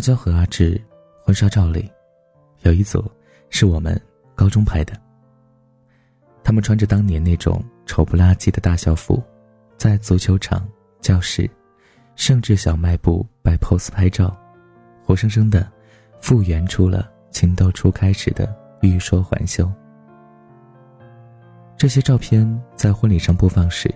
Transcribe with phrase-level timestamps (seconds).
[0.00, 0.80] 阿娇和阿志
[1.22, 1.86] 婚纱照里，
[2.62, 3.04] 有一组
[3.50, 4.00] 是我们
[4.34, 4.94] 高中拍的。
[6.42, 9.22] 他们穿着当年那种丑不拉几的大校服，
[9.76, 10.66] 在足球场、
[11.02, 11.46] 教室，
[12.16, 14.34] 甚至小卖部摆 pose 拍照，
[15.04, 15.70] 活生生的
[16.18, 19.70] 复原出了情窦初开时的欲说还休。
[21.76, 23.94] 这些照片在婚礼上播放时，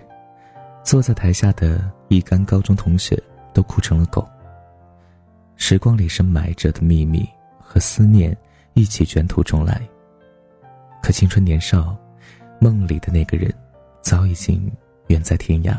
[0.83, 3.19] 坐在台下的一干高中同学
[3.55, 4.23] 都哭成了狗。
[5.55, 7.27] 时光里深埋着的秘密
[7.59, 8.35] 和思念
[8.73, 9.81] 一起卷土重来。
[11.01, 11.95] 可青春年少。
[12.57, 13.53] 梦里的那个人，
[14.01, 14.71] 早已经
[15.07, 15.77] 远在天涯。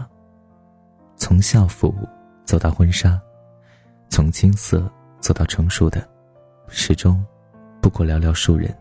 [1.16, 1.92] 从校服
[2.44, 3.18] 走到婚纱，
[4.10, 6.06] 从青涩走到成熟的，
[6.68, 7.24] 始终
[7.80, 8.72] 不过寥寥数人。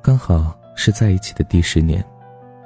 [0.00, 2.02] 刚好是在一起的第十年，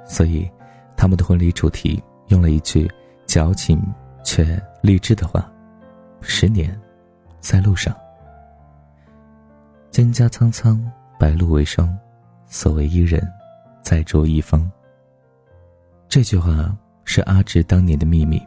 [0.05, 0.49] 所以
[0.95, 2.89] 他们的婚礼主题用了一句
[3.27, 3.83] 矫情
[4.23, 5.51] 却励志的话
[6.25, 6.78] ：“十年，
[7.41, 7.94] 在路上。
[9.92, 10.83] 蒹葭苍苍，
[11.19, 11.97] 白露为霜，
[12.47, 13.25] 所谓伊人。”
[13.84, 14.69] 再着一方。
[16.08, 18.41] 这句话是阿志当年的秘密，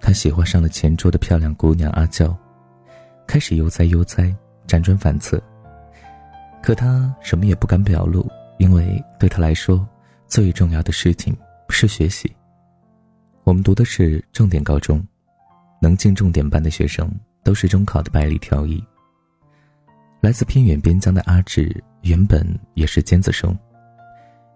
[0.00, 2.34] 他喜欢上了前桌的漂亮姑娘阿娇，
[3.26, 4.34] 开始悠哉悠哉，
[4.66, 5.38] 辗转反侧。
[6.62, 9.86] 可他什么也不敢表露，因为对他来说，
[10.26, 11.36] 最重要的事情
[11.68, 12.34] 是学习。
[13.42, 15.06] 我们读的是重点高中，
[15.84, 17.10] 能进重点班的学生
[17.42, 18.82] 都是中考的百里挑一。
[20.22, 23.54] 来自偏远边疆的阿志原本也是尖子生。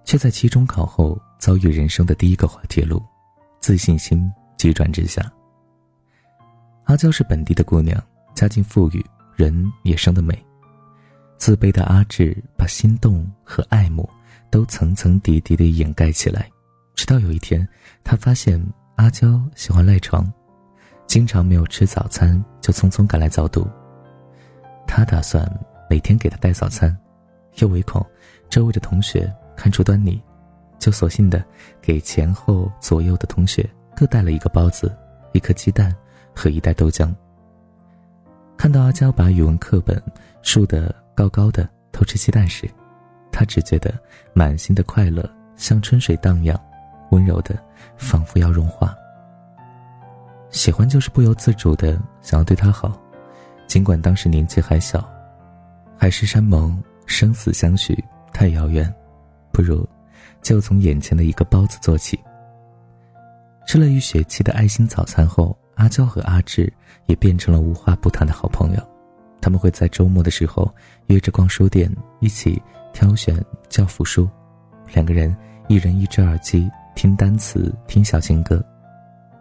[0.05, 2.99] 却在期中考后遭遇人生的第一个滑铁卢，
[3.61, 5.21] 自信心急转直下。
[6.85, 8.03] 阿娇是本地的姑娘，
[8.35, 9.05] 家境富裕，
[9.37, 10.43] 人也生得美。
[11.37, 14.09] 自卑的阿志把心动和爱慕
[14.51, 16.51] 都层层叠叠地掩盖起来，
[16.95, 17.69] 直到有一天，
[18.03, 18.59] 他发现
[18.97, 20.33] 阿娇喜欢赖床，
[21.09, 23.67] 经常没有吃早餐就匆匆赶来早读。
[24.87, 25.51] 他打算
[25.91, 26.97] 每天给他带早餐，
[27.57, 28.05] 又唯恐
[28.49, 29.29] 周围的同学。
[29.57, 30.23] 看出端倪，
[30.79, 31.45] 就索性的
[31.83, 34.97] 给前后左右的同学各带了一个包子、
[35.33, 35.93] 一颗鸡蛋
[36.33, 37.13] 和一袋豆浆。
[38.57, 40.01] 看到阿娇把语文课本
[40.43, 42.71] 竖得高高的偷吃鸡蛋时，
[43.33, 43.93] 他只觉得
[44.33, 46.57] 满心的快乐像春水荡漾，
[47.11, 47.59] 温柔的
[47.97, 48.95] 仿佛要融化。
[50.51, 53.01] 喜欢就是不由自主的想要对他好，
[53.67, 55.07] 尽管当时年纪还小，
[55.97, 58.93] 海誓山盟、生死相许太遥远。
[59.53, 59.87] 不如，
[60.41, 62.19] 就从眼前的一个包子做起。
[63.67, 66.73] 吃了一学期的爱心早餐后，阿娇和阿志
[67.07, 68.89] 也变成了无话不谈的好朋友。
[69.41, 70.73] 他们会在周末的时候
[71.07, 72.61] 约着逛书店，一起
[72.93, 74.29] 挑选教辅书，
[74.95, 75.37] 两个人
[75.69, 78.65] 一人一只耳机，听单词，听小情歌，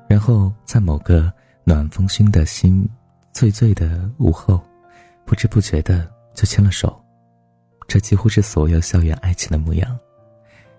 [0.07, 1.31] 然后在某个
[1.63, 2.87] 暖风熏的心
[3.31, 4.63] 醉醉的午后，
[5.25, 6.99] 不知不觉的就牵了手。
[7.87, 9.97] 这几乎是所有校园爱情的模样。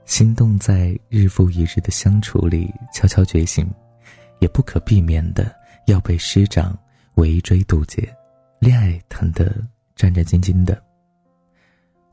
[0.07, 3.71] 心动在日复一日的相处里悄悄觉醒，
[4.39, 5.55] 也不可避免的
[5.87, 6.77] 要被师长
[7.17, 8.09] 围追堵截，
[8.59, 9.55] 恋爱谈得
[9.95, 10.83] 战战兢兢的。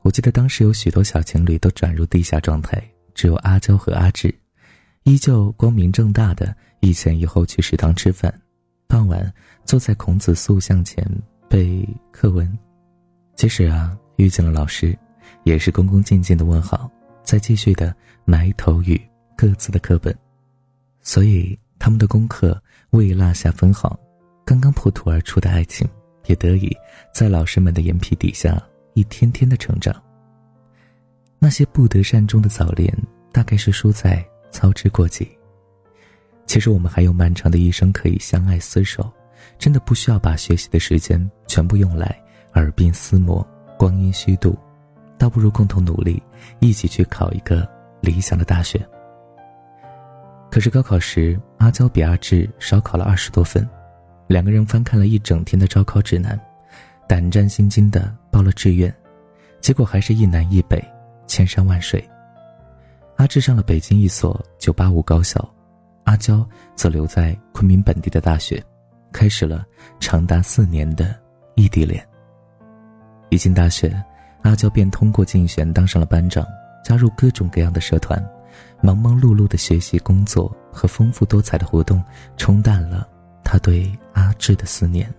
[0.02, 2.82] 我记得当时有许多小情侣都转入地下状态，
[3.14, 4.34] 只有阿娇和阿志，
[5.04, 6.54] 依旧光明正大的
[6.86, 8.32] 一前一后去食堂吃饭，
[8.86, 9.32] 傍晚
[9.64, 11.04] 坐在孔子塑像前
[11.48, 12.46] 背课文。
[13.34, 14.96] 即使啊遇见了老师，
[15.42, 16.88] 也是恭恭敬敬的问好。
[17.24, 17.92] 再继续的
[18.24, 19.00] 埋头于
[19.36, 20.16] 各自的课本，
[21.00, 23.98] 所以他们的功课未落下分毫，
[24.44, 25.88] 刚刚破土而出的爱情
[26.26, 26.70] 也得以
[27.12, 28.62] 在老师们的眼皮底下
[28.94, 29.92] 一天天的成长。
[31.40, 32.96] 那些不得善终的早恋，
[33.32, 35.35] 大概是输在操之过急。
[36.46, 39.10] 其实我们还有漫长的一生可以相爱厮守，
[39.58, 42.16] 真的不需要把学习的时间全部用来
[42.54, 43.46] 耳鬓厮磨、
[43.76, 44.56] 光阴虚度。
[45.18, 46.22] 倒不如共同努力，
[46.60, 47.66] 一起去考一个
[48.00, 48.78] 理想的大学。
[50.50, 53.66] 可是高考时，阿娇比阿志少考了二十多分，
[54.26, 56.38] 两个人翻看了一整天的招考指南，
[57.08, 58.94] 胆战心惊的报了志愿，
[59.60, 60.82] 结果还是一南一北，
[61.26, 62.02] 千山万水。
[63.16, 65.42] 阿志上了北京一所九八五高校，
[66.06, 68.64] 阿娇则留在昆明本地的大学，
[69.12, 69.66] 开始了
[70.00, 71.14] 长达四年的
[71.56, 72.02] 异地恋。
[73.28, 73.94] 一进大学。
[74.42, 76.46] 阿娇便通过竞选当上了班长，
[76.84, 78.24] 加入各种各样的社团，
[78.80, 82.00] 忙忙碌碌的学习工作和丰富多彩的活动，
[82.36, 83.08] 冲淡了
[83.42, 85.12] 他对阿志的思念。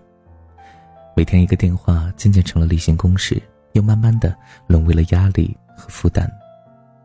[1.14, 3.42] 每天一个电话，渐渐成了例行公事，
[3.72, 4.34] 又慢慢的
[4.66, 6.26] 沦为了压力和负担。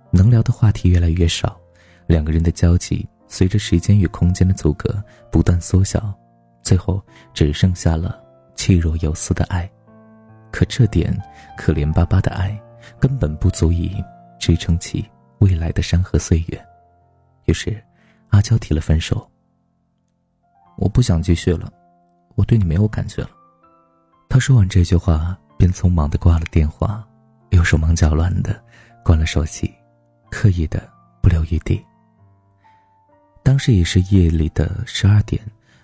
[0.09, 1.59] 能聊的话题越来越少，
[2.07, 6.13] 两个人的交集随着时间与空间的阻隔不断缩小，
[6.61, 7.03] 最后
[7.33, 9.67] 只剩下了气若游丝的爱，
[10.51, 11.11] 可这点
[11.57, 12.55] 可怜巴巴的爱，
[12.99, 13.91] 根本不足以
[14.39, 15.03] 支撑起
[15.39, 16.65] 未来的山河岁月。
[17.45, 17.83] 于是，
[18.29, 19.27] 阿娇提了分手。
[20.77, 21.73] 我不想继续了，
[22.35, 23.31] 我对你没有感觉了。
[24.29, 27.03] 他说完这句话，便匆忙的挂了电话，
[27.49, 28.63] 又手忙脚乱的
[29.03, 29.73] 关了手机，
[30.29, 30.87] 刻意的
[31.19, 31.83] 不留余地。
[33.43, 35.39] 当时已是夜里的十二点，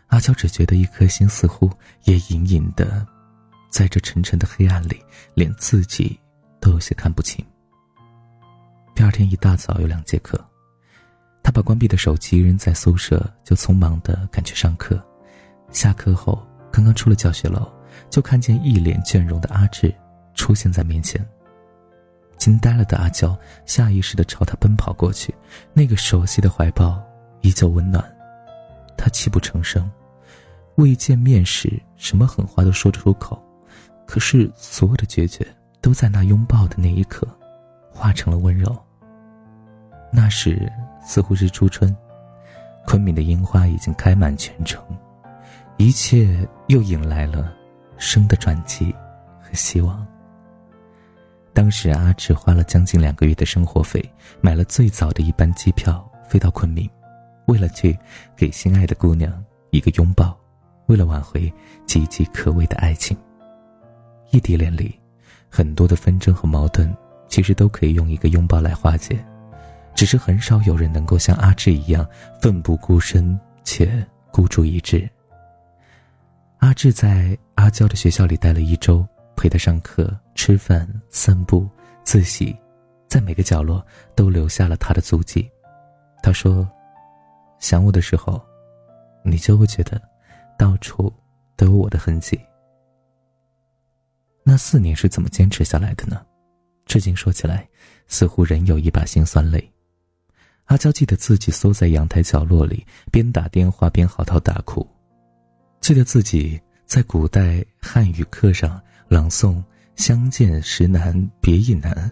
[0.08, 1.70] 阿娇只觉得一颗心似乎
[2.06, 3.06] 也隐隐的，
[3.70, 5.00] 在这沉沉的黑暗里，
[5.34, 6.18] 连自己
[6.62, 7.46] 都有些看不清。
[8.96, 10.44] 第二天一大早有两节课，
[11.44, 15.00] 他把关闭的手机扔在宿舍，就匆忙的赶去上课。
[15.70, 16.42] 下课后，
[16.72, 17.72] 刚刚出了教学楼，
[18.10, 19.94] 就看见一脸倦容的阿志
[20.34, 21.24] 出现在面前。
[22.38, 25.36] 惊呆了的阿娇下意识的朝他奔跑过去，
[25.74, 27.09] 那个熟悉的怀抱。
[27.42, 28.04] 依旧温暖，
[28.98, 29.90] 他泣不成声，
[30.76, 33.42] 未见面时什么狠话都说得出口，
[34.06, 35.46] 可是所有的决绝
[35.82, 37.28] 都在那拥抱的那一刻，
[37.92, 38.76] 化成了温柔。
[40.12, 40.72] 那时
[41.02, 41.96] 似乎是初春，
[42.86, 44.84] 昆明的樱花已经开满全城，
[45.78, 47.54] 一切又迎来了
[47.98, 48.94] 生的转机
[49.40, 50.06] 和希望。
[51.54, 54.04] 当时阿志花了将近两个月的生活费，
[54.42, 56.90] 买了最早的一班机票飞到昆明。
[57.50, 57.98] 为了去
[58.38, 60.38] 给心爱的姑娘一个拥抱，
[60.86, 61.52] 为了挽回
[61.88, 63.18] 岌岌可危的爱情。
[64.30, 64.98] 异地恋里，
[65.50, 66.96] 很多的纷争和矛盾，
[67.28, 69.18] 其实都可以用一个拥抱来化解，
[69.96, 72.08] 只是很少有人能够像阿志一样
[72.40, 75.10] 奋不顾身且孤注一掷。
[76.60, 79.04] 阿志在阿娇的学校里待了一周，
[79.36, 81.68] 陪她上课、吃饭、散步、
[82.04, 82.56] 自习，
[83.08, 85.50] 在每个角落都留下了他的足迹。
[86.22, 86.70] 他说。
[87.60, 88.42] 想我的时候，
[89.24, 90.02] 你就会觉得，
[90.58, 91.12] 到处
[91.56, 92.40] 都有我的痕迹。
[94.44, 96.26] 那四年是怎么坚持下来的呢？
[96.86, 97.68] 至今说起来，
[98.08, 99.72] 似乎仍有一把辛酸泪。
[100.66, 104.88] 阿娇记得自己缩在阳台角落里，边打电话边嚎啕大哭，
[105.82, 109.64] 记得自己在古代汉语课上朗诵
[109.96, 112.12] “相见时难别亦难，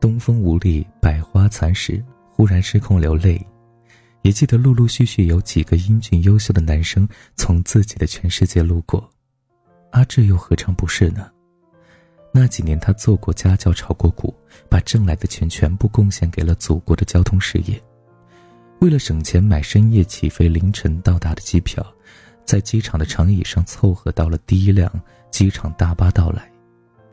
[0.00, 3.40] 东风无力百花残”时，忽然失控流泪。
[4.28, 9.10] 也记得陆陆续续有几个英俊优秀的男生从自己的全世界路过，
[9.92, 11.30] 阿志又何尝不是呢？
[12.30, 14.36] 那几年他做过家教，炒过股，
[14.68, 17.82] 把挣来的钱全部贡献给了祖国的交通事业。
[18.80, 21.82] 为了省钱买深夜起飞、凌晨到达的机票，
[22.44, 24.92] 在机场的长椅上凑合到了第一辆
[25.30, 26.52] 机场大巴到来，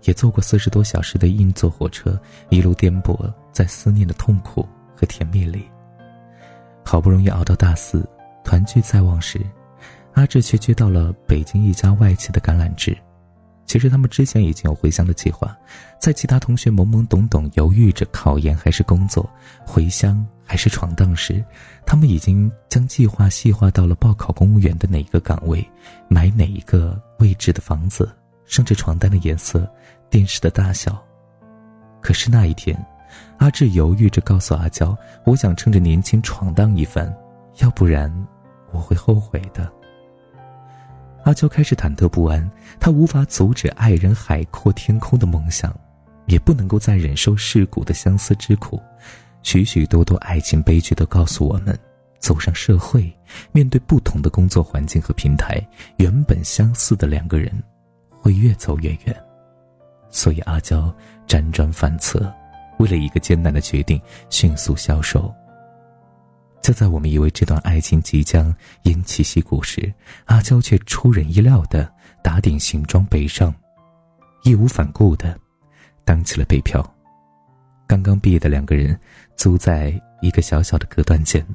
[0.04, 4.68] 也坐过四十多小时的硬座火车，一路颠簸在思念的痛苦
[4.98, 5.64] 和甜蜜里。
[6.86, 8.08] 好不容易熬到大四，
[8.44, 9.42] 团聚在望时，
[10.14, 12.96] 阿志却接到了北京一家外企的橄榄枝。
[13.66, 15.58] 其实他们之前已经有回乡的计划，
[16.00, 19.28] 在其他同学懵懵懂懂犹豫着考研还是工作、
[19.66, 21.44] 回乡还是闯荡时，
[21.86, 25.68] 他们已经将计划细化到了报考公务员的哪一个岗位、
[26.08, 28.08] 买哪一个位置的房子，
[28.46, 29.68] 甚至床单的颜色、
[30.10, 31.04] 电视的大小。
[32.00, 32.78] 可是那一天。
[33.38, 37.14] 阿志犹豫着告诉阿娇：“我想趁着年轻闯荡一番，
[37.58, 38.12] 要不然
[38.72, 39.72] 我会后悔的。”
[41.24, 45.76] 阿娇开始忐忑不安，她无法阻止爱人海阔天空的梦想，
[46.28, 48.80] 也不能够再忍受世故的相思之苦。
[49.42, 51.78] 许许多多爱情悲剧都告诉我们：
[52.20, 53.12] 走上社会，
[53.52, 55.60] 面对不同的工作环境和平台，
[55.98, 57.52] 原本相似的两个人，
[58.22, 59.24] 会越走越远。
[60.10, 60.94] 所以阿娇
[61.28, 62.32] 辗转反侧。
[62.78, 65.34] 为了一个艰难的决定，迅速消瘦。
[66.62, 68.52] 就在我们以为这段爱情即将
[68.84, 69.94] 偃旗息鼓时，
[70.26, 71.88] 阿娇却出人意料的
[72.24, 73.54] 打点行装北上，
[74.44, 75.40] 义无反顾的
[76.04, 76.84] 当起了北漂。
[77.86, 79.00] 刚刚毕业的两个人，
[79.36, 81.46] 租在一个小小的隔断间，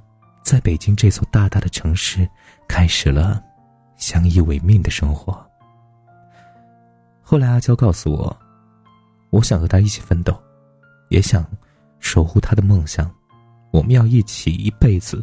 [0.45, 2.29] 在北京这座大大的城市，
[2.69, 3.43] 开始了
[3.97, 5.45] 相依为命的生活。
[7.21, 8.37] 后来，阿娇告诉我，
[9.31, 10.41] 我想和他一起奋斗。
[11.11, 11.47] 也想
[12.01, 13.09] 守护他的梦想，
[13.71, 15.23] 我们要一起一辈子。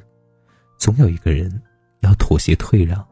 [0.78, 1.50] 总有一个人
[2.02, 3.06] 要妥协退让。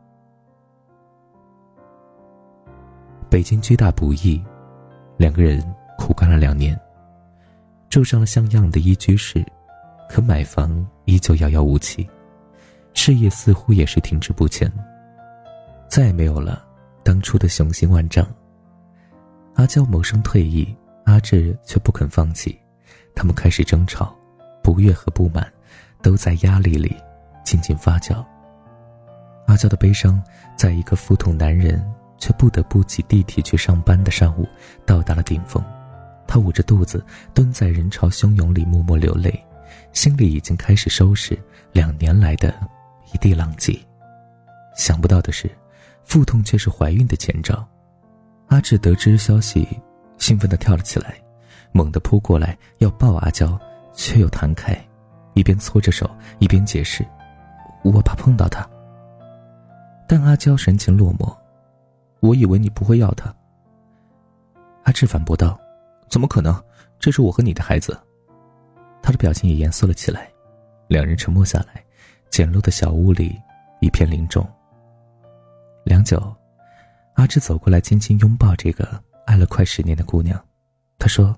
[3.27, 4.41] 北京居大不易，
[5.17, 5.59] 两个人
[5.97, 6.79] 苦干了两年，
[7.89, 9.43] 住上了像样的一居室，
[10.07, 12.07] 可买房依旧遥遥无期，
[12.93, 14.71] 事业似乎也是停滞不前，
[15.89, 16.63] 再也没有了
[17.03, 18.27] 当初的雄心万丈。
[19.55, 20.73] 阿娇谋生退役，
[21.05, 22.57] 阿志却不肯放弃。
[23.15, 24.15] 他们开始争吵，
[24.61, 25.47] 不悦和不满，
[26.01, 26.95] 都在压力里
[27.43, 28.23] 静静发酵。
[29.47, 30.21] 阿娇的悲伤，
[30.57, 31.83] 在一个腹痛男人
[32.17, 34.47] 却不得不挤地铁去上班的上午
[34.85, 35.63] 到达了顶峰。
[36.27, 39.43] 他捂着肚子蹲在人潮汹涌里默默流泪，
[39.93, 41.37] 心里已经开始收拾
[41.71, 42.53] 两年来的
[43.13, 43.79] 一地狼藉。
[44.75, 45.49] 想不到的是，
[46.03, 47.65] 腹痛却是怀孕的前兆。
[48.47, 49.67] 阿志得知消息，
[50.17, 51.15] 兴奋地跳了起来，
[51.75, 53.59] 猛地扑过来要抱阿娇，
[53.93, 54.73] 却又弹开，
[55.33, 57.05] 一边搓着手一边解释
[57.83, 58.65] ：“我怕碰到他。”
[60.07, 61.35] 但阿娇神情落寞
[62.21, 63.35] ：“我以为你不会要他。”
[64.83, 65.59] 阿志反驳道。
[66.07, 66.63] 怎么可能？
[66.97, 67.99] 这是我和你的孩子。
[69.01, 70.29] 他的表情也严肃了起来。
[70.87, 71.83] 两人沉默下来，
[72.29, 73.37] 简陋的小屋里
[73.81, 74.47] 一片凝重。
[75.83, 76.33] 良久，
[77.15, 78.87] 阿志走过来，轻轻拥抱这个
[79.25, 80.39] 爱了快十年的姑娘。
[80.99, 81.35] 他说：“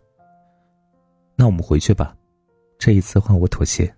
[1.39, 2.17] 那我们回去吧，
[2.79, 3.96] 这一次换我妥协。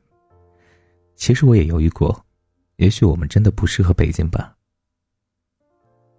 [1.15, 2.23] 其实我也犹豫过，
[2.75, 4.53] 也许我们真的不适合北京吧。”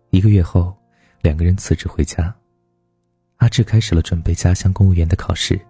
[0.08, 0.74] 一个月后，
[1.20, 2.34] 两个人辞职回家。
[3.36, 5.60] 阿志开始了准备家乡公务员的考试，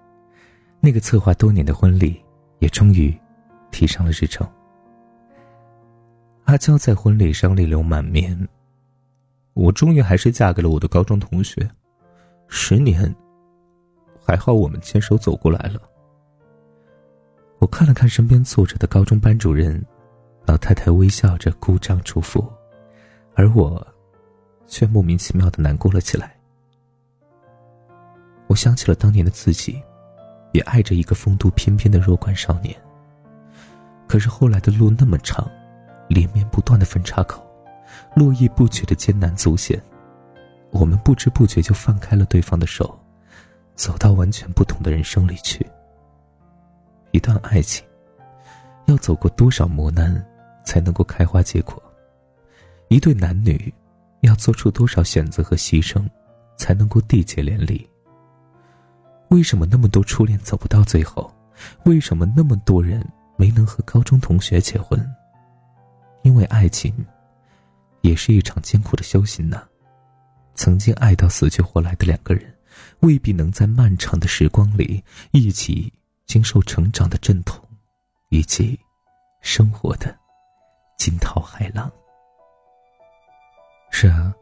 [0.78, 2.20] 那个策划多年的婚礼
[2.60, 3.12] 也终于
[3.72, 4.48] 提上了日程。
[6.44, 8.48] 阿娇在婚礼上泪流满面。
[9.54, 11.68] 我终于还是嫁给了我的高中同学，
[12.48, 13.12] 十年，
[14.30, 15.82] 还好我们牵手走过来了。
[17.58, 19.84] 我看了看身边坐着的高中班主任，
[20.46, 22.48] 老太太微笑着鼓掌祝福，
[23.34, 23.84] 而我，
[24.68, 26.38] 却莫名其妙的难过了起来。
[28.46, 29.82] 我想起了当年的自己，
[30.52, 32.72] 也爱着一个风度翩翩的弱冠少年。
[34.06, 35.44] 可是后来的路那么长，
[36.08, 37.44] 连绵不断的分岔口，
[38.14, 39.82] 络绎不绝的艰难阻险，
[40.70, 42.96] 我们不知不觉就放开了对方的手，
[43.80, 45.66] 走到完全不同的人生里去。
[47.12, 47.82] 一段爱情，
[48.84, 50.22] 要走过多少磨难，
[50.66, 51.82] 才能够开花结果？
[52.88, 53.72] 一对男女，
[54.20, 56.06] 要做出多少选择和牺牲，
[56.58, 57.88] 才能够缔结连理？
[59.28, 61.34] 为什么那么多初恋走不到最后？
[61.84, 63.02] 为什么那么多人
[63.38, 65.02] 没能和高中同学结婚？
[66.22, 66.94] 因为爱情，
[68.02, 69.62] 也是一场艰苦的修行呢。
[70.54, 72.54] 曾经爱到死去活来的两个人，
[73.00, 75.92] 未必能在漫长的时光里一起
[76.26, 77.62] 经受成长的阵痛，
[78.28, 78.78] 以及
[79.40, 80.16] 生活的
[80.98, 81.90] 惊涛骇浪。
[83.90, 84.32] 是啊，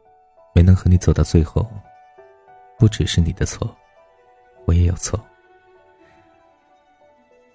[0.55, 1.71] 没能和你走到最后，
[2.79, 3.75] 不只是你的错。
[4.67, 5.19] 我也有错。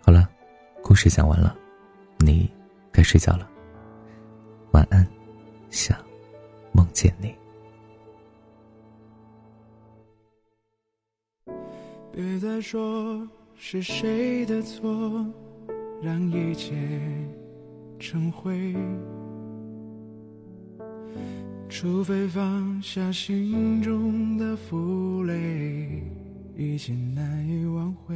[0.01, 0.27] 好了，
[0.81, 1.55] 故事讲完了，
[2.17, 2.51] 你
[2.91, 3.47] 该睡觉了。
[4.71, 5.07] 晚安，
[5.69, 5.97] 想
[6.71, 7.42] 梦见你。
[12.15, 15.25] 别再说是谁的错，
[16.01, 16.73] 让一切
[17.99, 18.75] 成灰。
[21.67, 26.03] 除非放下心中的负累。
[26.55, 28.15] 已经难以挽回，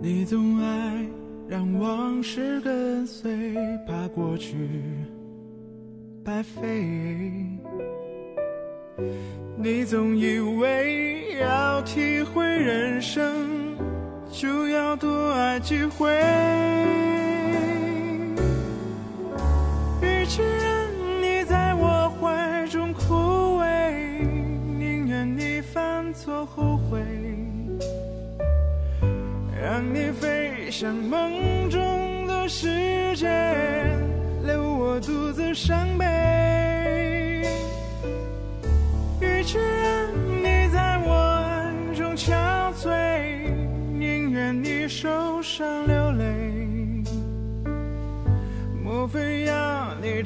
[0.00, 1.06] 你总爱
[1.48, 3.52] 让往事跟随，
[3.84, 4.56] 怕过去
[6.24, 7.67] 白费。
[9.56, 13.76] 你总以为要体会人生
[14.30, 16.12] 就要多爱几回
[20.02, 20.88] 与其让
[21.20, 23.92] 你在我怀中枯萎
[24.78, 27.00] 宁愿你犯错后悔
[29.60, 33.26] 让你飞向梦中的世界
[34.44, 35.97] 留我独自伤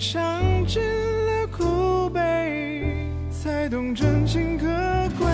[0.03, 4.67] 尝尽了苦悲，才懂真情可
[5.17, 5.29] 贵？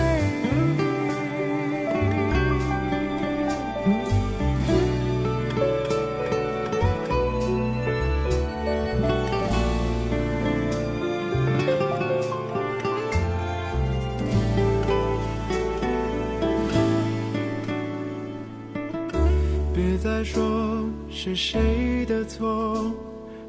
[19.73, 22.93] 别再说是谁的错，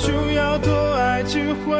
[0.00, 1.76] 就要多爱几回。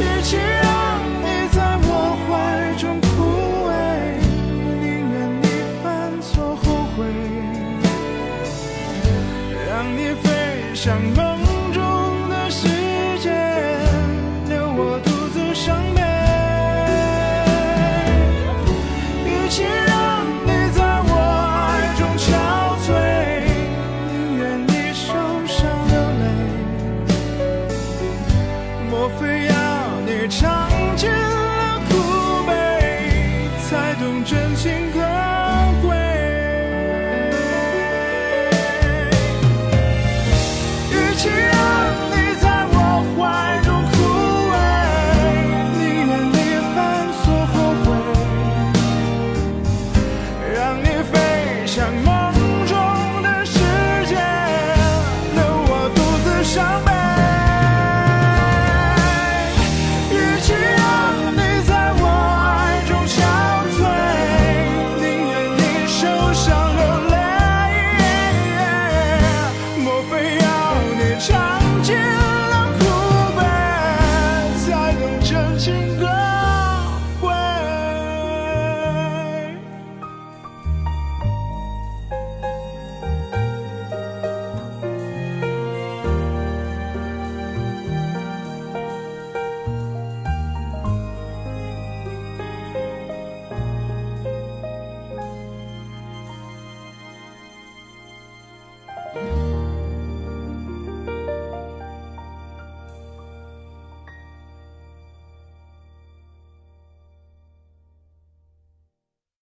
[0.00, 2.28] 与其让你在我怀
[2.78, 3.06] 中枯
[3.66, 3.70] 萎
[4.80, 5.44] 宁愿你
[5.82, 5.86] 犯
[6.22, 6.64] 错后
[6.96, 6.98] 悔。
[9.66, 10.26] 让你飞
[10.72, 10.86] 向